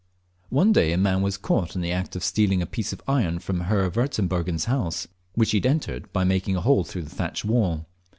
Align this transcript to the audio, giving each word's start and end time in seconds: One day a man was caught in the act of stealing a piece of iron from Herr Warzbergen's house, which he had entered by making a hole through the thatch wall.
One 0.49 0.71
day 0.71 0.93
a 0.93 0.97
man 0.97 1.21
was 1.21 1.37
caught 1.37 1.75
in 1.75 1.81
the 1.83 1.91
act 1.91 2.15
of 2.15 2.23
stealing 2.23 2.59
a 2.59 2.65
piece 2.65 2.91
of 2.91 3.03
iron 3.07 3.37
from 3.37 3.59
Herr 3.59 3.87
Warzbergen's 3.87 4.65
house, 4.65 5.07
which 5.35 5.51
he 5.51 5.57
had 5.57 5.67
entered 5.67 6.11
by 6.11 6.23
making 6.23 6.55
a 6.55 6.61
hole 6.61 6.83
through 6.83 7.03
the 7.03 7.13
thatch 7.15 7.45
wall. 7.45 7.85